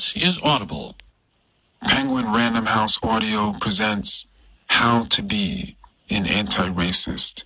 This 0.00 0.16
is 0.16 0.38
Audible. 0.42 0.96
Penguin 1.82 2.32
Random 2.32 2.64
House 2.64 2.98
Audio 3.02 3.52
presents 3.60 4.24
How 4.68 5.04
to 5.10 5.22
Be 5.22 5.76
an 6.08 6.24
Anti-Racist. 6.24 7.42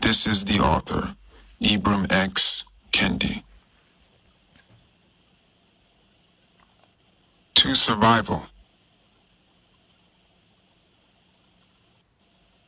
This 0.00 0.26
is 0.26 0.46
the 0.46 0.58
author, 0.58 1.16
Ibram 1.60 2.10
X. 2.10 2.64
Kendi. 2.94 3.42
To 7.56 7.74
survival. 7.74 8.46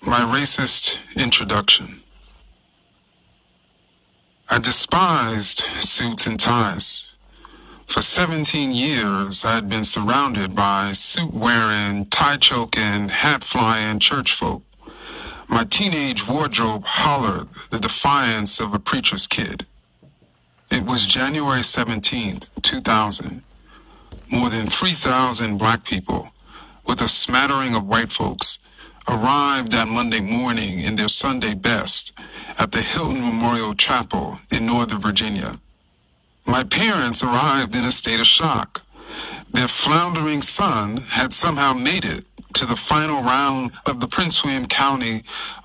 My 0.02 0.20
racist 0.20 0.98
introduction. 1.16 2.02
I 4.50 4.58
despised 4.58 5.64
suits 5.80 6.26
and 6.26 6.38
ties. 6.38 7.14
For 7.90 8.02
17 8.02 8.70
years, 8.70 9.44
I 9.44 9.56
had 9.56 9.68
been 9.68 9.82
surrounded 9.82 10.54
by 10.54 10.92
suit 10.92 11.34
wearing, 11.34 12.06
tie 12.06 12.36
choking, 12.36 13.08
hat 13.08 13.42
flying 13.42 13.98
church 13.98 14.32
folk. 14.32 14.62
My 15.48 15.64
teenage 15.64 16.24
wardrobe 16.24 16.84
hollered 16.84 17.48
the 17.70 17.80
defiance 17.80 18.60
of 18.60 18.72
a 18.72 18.78
preacher's 18.78 19.26
kid. 19.26 19.66
It 20.70 20.84
was 20.84 21.04
January 21.04 21.62
17th, 21.62 22.62
2000. 22.62 23.42
More 24.30 24.50
than 24.50 24.68
3,000 24.68 25.58
black 25.58 25.82
people, 25.82 26.28
with 26.86 27.00
a 27.00 27.08
smattering 27.08 27.74
of 27.74 27.88
white 27.88 28.12
folks, 28.12 28.58
arrived 29.08 29.72
that 29.72 29.88
Monday 29.88 30.20
morning 30.20 30.78
in 30.78 30.94
their 30.94 31.08
Sunday 31.08 31.54
best 31.54 32.12
at 32.56 32.70
the 32.70 32.82
Hylton 32.82 33.20
Memorial 33.20 33.74
Chapel 33.74 34.38
in 34.48 34.64
Northern 34.64 35.00
Virginia. 35.00 35.58
My 36.50 36.64
parents 36.64 37.22
arrived 37.22 37.76
in 37.76 37.84
a 37.84 37.92
state 37.92 38.18
of 38.18 38.26
shock. 38.26 38.82
Their 39.52 39.68
floundering 39.68 40.42
son 40.42 40.96
had 40.96 41.32
somehow 41.32 41.74
made 41.74 42.04
it 42.04 42.24
to 42.54 42.66
the 42.66 42.74
final 42.74 43.22
round 43.22 43.70
of 43.86 44.00
the 44.00 44.08
Prince 44.08 44.42
William 44.42 44.66
County 44.66 45.22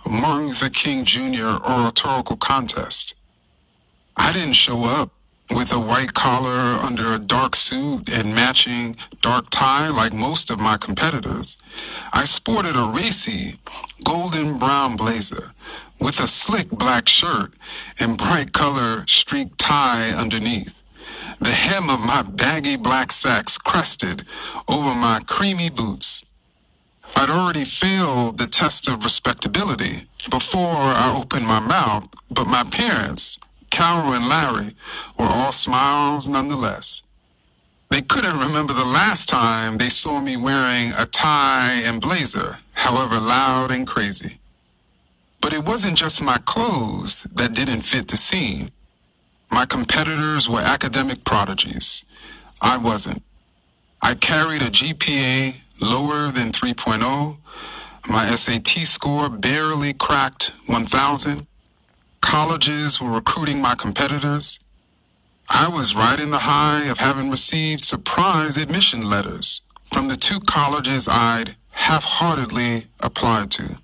Martin 0.07 0.49
Luther 0.49 0.69
King 0.69 1.03
Jr. 1.03 1.57
oratorical 1.67 2.37
contest. 2.37 3.15
I 4.15 4.31
didn't 4.31 4.53
show 4.53 4.83
up 4.83 5.09
with 5.49 5.71
a 5.71 5.79
white 5.79 6.13
collar 6.13 6.77
under 6.79 7.15
a 7.15 7.19
dark 7.19 7.55
suit 7.55 8.07
and 8.07 8.35
matching 8.35 8.95
dark 9.23 9.47
tie 9.49 9.89
like 9.89 10.13
most 10.13 10.51
of 10.51 10.59
my 10.59 10.77
competitors. 10.77 11.57
I 12.13 12.25
sported 12.25 12.75
a 12.75 12.85
racy 12.85 13.59
golden 14.03 14.59
brown 14.59 14.97
blazer 14.97 15.51
with 15.99 16.19
a 16.19 16.27
slick 16.27 16.69
black 16.69 17.07
shirt 17.07 17.53
and 17.99 18.17
bright 18.17 18.53
color 18.53 19.05
streaked 19.07 19.57
tie 19.57 20.09
underneath. 20.09 20.73
The 21.39 21.51
hem 21.51 21.89
of 21.89 21.99
my 21.99 22.21
baggy 22.21 22.75
black 22.75 23.11
sacks 23.11 23.57
crested 23.57 24.25
over 24.67 24.95
my 24.95 25.21
creamy 25.25 25.69
boots. 25.69 26.25
I'd 27.15 27.29
already 27.29 27.65
failed 27.65 28.37
the 28.37 28.47
test 28.47 28.87
of 28.87 29.03
respectability 29.03 30.07
before 30.29 30.75
I 30.75 31.13
opened 31.15 31.45
my 31.45 31.59
mouth, 31.59 32.07
but 32.29 32.47
my 32.47 32.63
parents, 32.63 33.37
Carol 33.69 34.13
and 34.13 34.27
Larry, 34.27 34.75
were 35.17 35.25
all 35.25 35.51
smiles 35.51 36.27
nonetheless. 36.27 37.03
They 37.89 38.01
couldn't 38.01 38.39
remember 38.39 38.73
the 38.73 38.85
last 38.85 39.29
time 39.29 39.77
they 39.77 39.89
saw 39.89 40.19
me 40.19 40.35
wearing 40.35 40.91
a 40.93 41.05
tie 41.05 41.73
and 41.85 42.01
blazer, 42.01 42.59
however 42.73 43.19
loud 43.19 43.71
and 43.71 43.87
crazy. 43.87 44.39
But 45.45 45.53
it 45.53 45.63
wasn't 45.63 45.95
just 45.95 46.23
my 46.23 46.39
clothes 46.39 47.21
that 47.35 47.53
didn't 47.53 47.83
fit 47.83 48.07
the 48.07 48.17
scene. 48.17 48.71
My 49.51 49.67
competitors 49.67 50.49
were 50.49 50.59
academic 50.59 51.23
prodigies. 51.23 52.03
I 52.61 52.77
wasn't. 52.77 53.21
I 54.01 54.15
carried 54.15 54.63
a 54.63 54.71
GPA 54.71 55.57
lower 55.79 56.31
than 56.31 56.51
3.0. 56.51 57.37
My 58.07 58.33
SAT 58.33 58.87
score 58.87 59.29
barely 59.29 59.93
cracked 59.93 60.51
1,000. 60.65 61.45
Colleges 62.21 62.99
were 62.99 63.11
recruiting 63.11 63.61
my 63.61 63.75
competitors. 63.75 64.59
I 65.47 65.67
was 65.67 65.93
riding 65.93 66.31
the 66.31 66.39
high 66.39 66.85
of 66.85 66.97
having 66.97 67.29
received 67.29 67.83
surprise 67.83 68.57
admission 68.57 69.07
letters 69.07 69.61
from 69.93 70.07
the 70.07 70.15
two 70.15 70.39
colleges 70.39 71.07
I'd 71.07 71.55
half-heartedly 71.69 72.87
applied 72.99 73.51
to. 73.51 73.77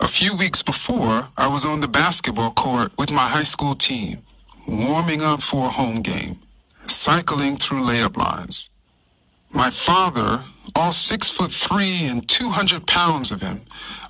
A 0.00 0.06
few 0.06 0.36
weeks 0.36 0.62
before, 0.62 1.28
I 1.36 1.48
was 1.48 1.64
on 1.64 1.80
the 1.80 1.88
basketball 1.88 2.52
court 2.52 2.92
with 2.96 3.10
my 3.10 3.26
high 3.28 3.42
school 3.42 3.74
team, 3.74 4.22
warming 4.64 5.22
up 5.22 5.42
for 5.42 5.66
a 5.66 5.70
home 5.70 6.02
game, 6.02 6.38
cycling 6.86 7.56
through 7.56 7.82
layup 7.82 8.16
lines. 8.16 8.70
My 9.50 9.70
father, 9.70 10.44
all 10.76 10.92
six 10.92 11.30
foot 11.30 11.52
three 11.52 12.04
and 12.04 12.28
200 12.28 12.86
pounds 12.86 13.32
of 13.32 13.42
him, 13.42 13.62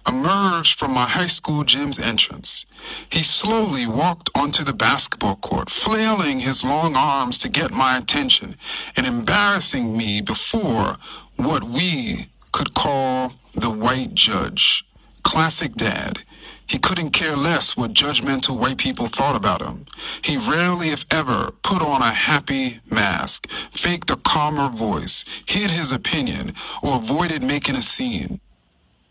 emerged 0.07 0.79
from 0.79 0.91
my 0.91 1.07
high 1.07 1.27
school 1.27 1.65
gym's 1.65 1.99
entrance. 1.99 2.67
He 3.11 3.23
slowly 3.23 3.87
walked 3.87 4.29
onto 4.35 4.65
the 4.65 4.75
basketball 4.75 5.37
court, 5.37 5.71
flailing 5.71 6.41
his 6.41 6.63
long 6.63 6.97
arms 6.97 7.39
to 7.39 7.49
get 7.49 7.71
my 7.71 7.97
attention 7.97 8.57
and 8.95 9.07
embarrassing 9.07 9.97
me 9.97 10.21
before 10.21 10.99
what 11.37 11.65
we 11.65 12.29
could 12.53 12.75
call 12.75 13.33
the 13.55 13.71
white 13.71 14.15
judge. 14.15 14.85
Classic 15.29 15.75
dad. 15.75 16.21
He 16.67 16.79
couldn't 16.79 17.11
care 17.11 17.37
less 17.37 17.77
what 17.77 17.93
judgmental 17.93 18.59
white 18.59 18.79
people 18.79 19.09
thought 19.09 19.37
about 19.37 19.61
him. 19.61 19.85
He 20.23 20.39
rarely, 20.39 20.89
if 20.89 21.05
ever, 21.11 21.51
put 21.63 21.83
on 21.83 22.01
a 22.01 22.13
happy 22.13 22.81
mask, 22.89 23.47
faked 23.77 24.11
a 24.11 24.17
calmer 24.17 24.71
voice, 24.71 25.27
hid 25.45 25.71
his 25.71 25.93
opinion, 25.93 26.55
or 26.83 26.97
avoided 26.97 27.43
making 27.43 27.77
a 27.77 27.83
scene. 27.83 28.41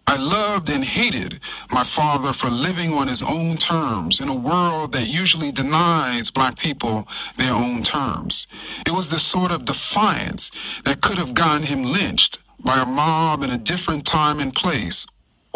I 0.07 0.15
loved 0.17 0.71
and 0.71 0.83
hated 0.83 1.39
my 1.69 1.83
father 1.83 2.33
for 2.33 2.49
living 2.49 2.95
on 2.95 3.07
his 3.07 3.21
own 3.21 3.55
terms 3.55 4.19
in 4.19 4.27
a 4.27 4.33
world 4.33 4.93
that 4.93 5.07
usually 5.07 5.51
denies 5.51 6.31
black 6.31 6.57
people 6.57 7.07
their 7.37 7.53
own 7.53 7.83
terms. 7.83 8.47
It 8.87 8.91
was 8.91 9.09
the 9.09 9.19
sort 9.19 9.51
of 9.51 9.67
defiance 9.67 10.49
that 10.83 11.01
could 11.01 11.19
have 11.19 11.35
gotten 11.35 11.67
him 11.67 11.83
lynched 11.83 12.39
by 12.59 12.81
a 12.81 12.87
mob 12.87 13.43
in 13.43 13.51
a 13.51 13.57
different 13.59 14.03
time 14.07 14.39
and 14.39 14.51
place, 14.55 15.05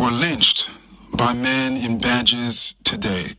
or 0.02 0.10
lynched 0.10 0.68
by 1.14 1.32
men 1.32 1.78
in 1.78 2.00
badges 2.00 2.74
today. 2.84 3.36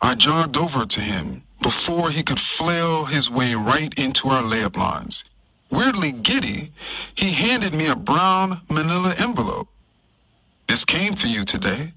I 0.00 0.14
jogged 0.14 0.56
over 0.56 0.86
to 0.86 1.00
him 1.00 1.42
before 1.60 2.10
he 2.10 2.22
could 2.22 2.38
flail 2.38 3.06
his 3.06 3.28
way 3.28 3.56
right 3.56 3.92
into 3.98 4.28
our 4.28 4.44
layup 4.44 4.76
lines. 4.76 5.24
Weirdly 5.68 6.12
giddy, 6.12 6.70
he 7.16 7.30
handed 7.32 7.74
me 7.74 7.88
a 7.88 7.96
brown 7.96 8.60
manila 8.70 9.16
envelope. 9.18 9.66
This 10.68 10.84
came 10.84 11.16
for 11.16 11.26
you 11.26 11.44
today. 11.44 11.92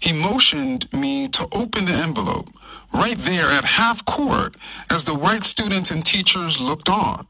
He 0.00 0.12
motioned 0.12 0.92
me 0.92 1.28
to 1.28 1.46
open 1.52 1.84
the 1.84 1.92
envelope 1.92 2.48
right 2.92 3.18
there 3.18 3.48
at 3.48 3.64
half 3.64 4.04
court 4.06 4.56
as 4.90 5.04
the 5.04 5.14
white 5.14 5.44
students 5.44 5.92
and 5.92 6.04
teachers 6.04 6.60
looked 6.60 6.88
on. 6.88 7.28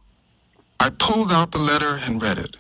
I 0.81 0.89
pulled 0.89 1.31
out 1.31 1.53
the 1.53 1.59
letter 1.59 2.01
and 2.03 2.23
read 2.23 2.39
it. 2.39 2.57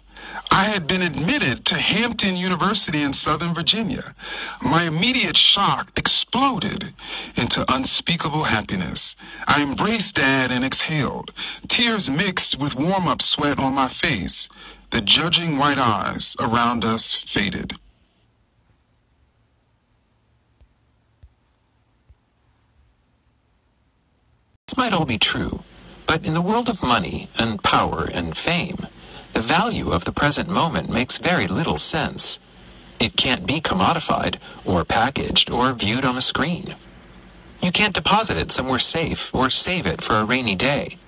I 0.50 0.64
had 0.64 0.86
been 0.86 1.02
admitted 1.02 1.64
to 1.66 1.74
Hampton 1.76 2.36
University 2.36 3.02
in 3.02 3.12
Southern 3.12 3.54
Virginia. 3.54 4.14
My 4.62 4.84
immediate 4.84 5.36
shock 5.36 5.92
exploded 5.96 6.92
into 7.36 7.64
unspeakable 7.72 8.44
happiness. 8.44 9.16
I 9.46 9.62
embraced 9.62 10.16
Dad 10.16 10.50
and 10.50 10.64
exhaled, 10.64 11.32
tears 11.68 12.10
mixed 12.10 12.58
with 12.58 12.74
warm 12.74 13.06
up 13.06 13.22
sweat 13.22 13.58
on 13.58 13.74
my 13.74 13.88
face. 13.88 14.48
The 14.90 15.00
judging 15.00 15.58
white 15.58 15.78
eyes 15.78 16.34
around 16.40 16.84
us 16.84 17.14
faded. 17.14 17.74
This 24.66 24.76
might 24.76 24.92
all 24.92 25.04
be 25.04 25.18
true, 25.18 25.62
but 26.06 26.24
in 26.24 26.34
the 26.34 26.40
world 26.40 26.68
of 26.68 26.82
money 26.82 27.28
and 27.36 27.62
power 27.62 28.08
and 28.12 28.36
fame, 28.36 28.86
the 29.38 29.54
value 29.54 29.92
of 29.92 30.04
the 30.04 30.10
present 30.10 30.48
moment 30.48 30.90
makes 30.90 31.16
very 31.16 31.46
little 31.46 31.78
sense. 31.78 32.40
It 32.98 33.16
can't 33.16 33.46
be 33.46 33.60
commodified, 33.60 34.34
or 34.64 34.84
packaged, 34.84 35.48
or 35.48 35.72
viewed 35.74 36.04
on 36.04 36.16
a 36.16 36.20
screen. 36.20 36.74
You 37.62 37.70
can't 37.70 37.94
deposit 37.94 38.36
it 38.36 38.50
somewhere 38.50 38.80
safe 38.80 39.32
or 39.32 39.48
save 39.48 39.86
it 39.86 40.02
for 40.02 40.16
a 40.16 40.24
rainy 40.24 40.56
day. 40.56 40.98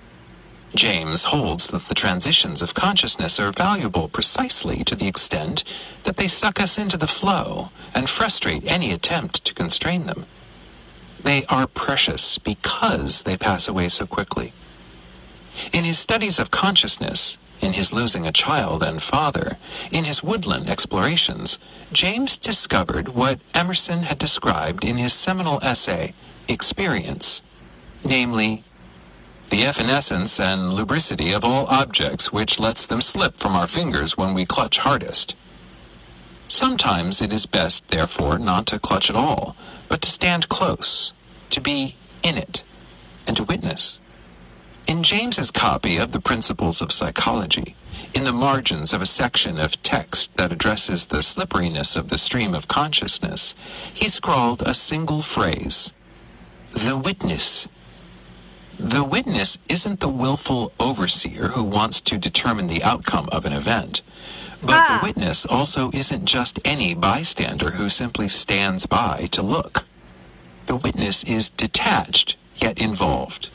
James 0.73 1.25
holds 1.25 1.67
that 1.67 1.89
the 1.89 1.93
transitions 1.93 2.61
of 2.61 2.73
consciousness 2.73 3.37
are 3.37 3.51
valuable 3.51 4.07
precisely 4.07 4.85
to 4.85 4.95
the 4.95 5.09
extent 5.09 5.65
that 6.05 6.15
they 6.15 6.29
suck 6.29 6.61
us 6.61 6.77
into 6.77 6.95
the 6.95 7.07
flow 7.07 7.69
and 7.93 8.09
frustrate 8.09 8.63
any 8.65 8.93
attempt 8.93 9.43
to 9.43 9.53
constrain 9.53 10.05
them. 10.05 10.25
They 11.21 11.45
are 11.47 11.67
precious 11.67 12.37
because 12.37 13.23
they 13.23 13.35
pass 13.35 13.67
away 13.67 13.89
so 13.89 14.07
quickly. 14.07 14.53
In 15.73 15.83
his 15.83 15.99
studies 15.99 16.39
of 16.39 16.49
consciousness, 16.49 17.37
in 17.61 17.73
his 17.73 17.93
losing 17.93 18.25
a 18.25 18.31
child 18.31 18.83
and 18.83 19.01
father, 19.01 19.57
in 19.91 20.03
his 20.03 20.23
woodland 20.23 20.69
explorations, 20.69 21.59
James 21.93 22.37
discovered 22.37 23.09
what 23.09 23.39
Emerson 23.53 24.03
had 24.03 24.17
described 24.17 24.83
in 24.83 24.97
his 24.97 25.13
seminal 25.13 25.59
essay, 25.61 26.13
Experience, 26.47 27.43
namely, 28.03 28.63
the 29.49 29.63
evanescence 29.63 30.39
and 30.39 30.73
lubricity 30.73 31.31
of 31.31 31.45
all 31.45 31.65
objects 31.67 32.33
which 32.33 32.59
lets 32.59 32.85
them 32.85 32.99
slip 32.99 33.37
from 33.37 33.55
our 33.55 33.67
fingers 33.67 34.17
when 34.17 34.33
we 34.33 34.45
clutch 34.45 34.79
hardest. 34.79 35.35
Sometimes 36.49 37.21
it 37.21 37.31
is 37.31 37.45
best, 37.45 37.87
therefore, 37.87 38.37
not 38.37 38.65
to 38.67 38.79
clutch 38.79 39.09
at 39.09 39.15
all, 39.15 39.55
but 39.87 40.01
to 40.01 40.09
stand 40.09 40.49
close, 40.49 41.13
to 41.49 41.61
be 41.61 41.95
in 42.23 42.37
it, 42.37 42.63
and 43.25 43.37
to 43.37 43.45
witness. 43.45 44.00
In 44.87 45.03
James's 45.03 45.51
copy 45.51 45.97
of 45.97 46.11
the 46.11 46.19
Principles 46.19 46.81
of 46.81 46.91
Psychology, 46.91 47.75
in 48.13 48.23
the 48.25 48.33
margins 48.33 48.93
of 48.93 49.01
a 49.01 49.05
section 49.05 49.59
of 49.59 49.81
text 49.83 50.35
that 50.37 50.51
addresses 50.51 51.05
the 51.05 51.21
slipperiness 51.23 51.95
of 51.95 52.09
the 52.09 52.17
stream 52.17 52.53
of 52.53 52.67
consciousness, 52.67 53.55
he 53.93 54.09
scrawled 54.09 54.61
a 54.61 54.73
single 54.73 55.21
phrase 55.21 55.93
The 56.73 56.97
witness. 56.97 57.67
The 58.79 59.03
witness 59.03 59.57
isn't 59.69 59.99
the 59.99 60.09
willful 60.09 60.71
overseer 60.79 61.49
who 61.49 61.63
wants 61.63 62.01
to 62.01 62.17
determine 62.17 62.67
the 62.67 62.83
outcome 62.83 63.29
of 63.31 63.45
an 63.45 63.53
event. 63.53 64.01
But 64.63 64.75
Ah. 64.75 64.97
the 64.99 65.07
witness 65.07 65.45
also 65.45 65.91
isn't 65.93 66.25
just 66.25 66.59
any 66.65 66.93
bystander 66.93 67.71
who 67.71 67.89
simply 67.89 68.27
stands 68.27 68.85
by 68.85 69.27
to 69.31 69.41
look. 69.41 69.85
The 70.67 70.75
witness 70.75 71.23
is 71.23 71.49
detached, 71.49 72.35
yet 72.55 72.79
involved, 72.79 73.49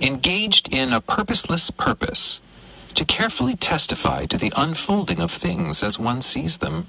engaged 0.00 0.72
in 0.72 0.92
a 0.92 1.00
purposeless 1.00 1.70
purpose, 1.70 2.40
to 2.94 3.04
carefully 3.04 3.56
testify 3.56 4.26
to 4.26 4.38
the 4.38 4.52
unfolding 4.56 5.20
of 5.20 5.30
things 5.30 5.82
as 5.82 5.98
one 5.98 6.22
sees 6.22 6.58
them. 6.58 6.86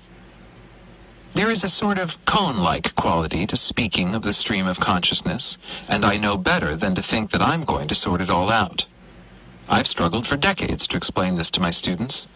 There 1.34 1.52
is 1.52 1.64
a 1.64 1.70
sort 1.70 2.00
of 2.00 2.24
koan 2.26 2.58
like 2.58 2.96
quality 2.96 3.46
to 3.48 3.58
speaking 3.58 4.16
of 4.16 4.24
the 4.24 4.34
stream 4.34 4.66
of 4.68 4.80
consciousness, 4.80 5.58
and 5.88 6.06
I 6.06 6.18
know 6.18 6.38
better 6.38 6.76
than 6.76 6.96
to 6.96 7.02
think 7.02 7.32
that 7.32 7.42
I'm 7.42 7.64
going 7.64 7.88
to 7.90 7.96
sort 7.96 8.22
it 8.22 8.30
all 8.30 8.50
out. 8.50 8.86
I've 9.70 9.88
struggled 9.88 10.26
for 10.26 10.38
decades 10.38 10.88
to 10.88 10.98
explain 10.98 11.36
this 11.36 11.52
to 11.52 11.60
my 11.60 11.72
students. 11.72 12.28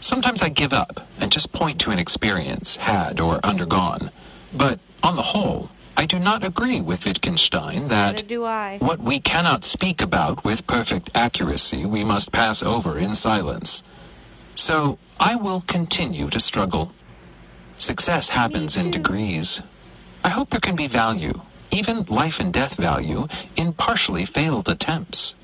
Sometimes 0.00 0.42
I 0.42 0.48
give 0.48 0.72
up 0.72 1.06
and 1.18 1.30
just 1.30 1.52
point 1.52 1.80
to 1.82 1.90
an 1.90 1.98
experience 1.98 2.76
had 2.76 3.20
or 3.20 3.38
undergone. 3.44 4.10
But 4.52 4.80
on 5.02 5.16
the 5.16 5.22
whole, 5.22 5.70
I 6.00 6.06
do 6.06 6.18
not 6.18 6.42
agree 6.42 6.80
with 6.80 7.04
Wittgenstein 7.04 7.88
that 7.88 8.26
what 8.80 9.00
we 9.00 9.20
cannot 9.20 9.66
speak 9.66 10.00
about 10.00 10.42
with 10.46 10.66
perfect 10.66 11.10
accuracy 11.14 11.84
we 11.84 12.04
must 12.04 12.32
pass 12.32 12.62
over 12.62 12.96
in 12.96 13.14
silence. 13.14 13.84
So 14.54 14.98
I 15.20 15.36
will 15.36 15.60
continue 15.60 16.30
to 16.30 16.40
struggle. 16.40 16.94
Success 17.76 18.30
happens 18.30 18.78
in 18.78 18.90
degrees. 18.90 19.60
I 20.24 20.30
hope 20.30 20.48
there 20.48 20.58
can 20.58 20.74
be 20.74 20.86
value, 20.86 21.42
even 21.70 22.06
life 22.08 22.40
and 22.40 22.50
death 22.50 22.76
value, 22.76 23.28
in 23.54 23.74
partially 23.74 24.24
failed 24.24 24.70
attempts. 24.70 25.34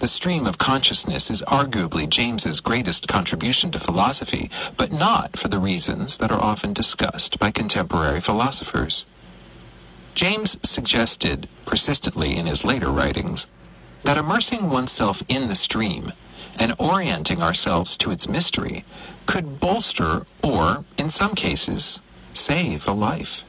The 0.00 0.06
stream 0.06 0.46
of 0.46 0.58
consciousness 0.58 1.30
is 1.30 1.40
arguably 1.48 2.06
James's 2.10 2.60
greatest 2.60 3.08
contribution 3.08 3.70
to 3.70 3.80
philosophy, 3.80 4.50
but 4.76 4.92
not 4.92 5.38
for 5.38 5.48
the 5.48 5.58
reasons 5.58 6.18
that 6.18 6.30
are 6.30 6.42
often 6.42 6.74
discussed 6.74 7.38
by 7.38 7.50
contemporary 7.50 8.20
philosophers. 8.20 9.06
James 10.18 10.58
suggested 10.68 11.48
persistently 11.64 12.34
in 12.34 12.46
his 12.46 12.64
later 12.64 12.90
writings 12.90 13.46
that 14.02 14.18
immersing 14.18 14.68
oneself 14.68 15.22
in 15.28 15.46
the 15.46 15.54
stream 15.54 16.12
and 16.58 16.74
orienting 16.76 17.40
ourselves 17.40 17.96
to 17.96 18.10
its 18.10 18.28
mystery 18.28 18.84
could 19.26 19.60
bolster 19.60 20.26
or, 20.42 20.84
in 20.96 21.08
some 21.08 21.36
cases, 21.36 22.00
save 22.34 22.88
a 22.88 22.92
life. 22.92 23.44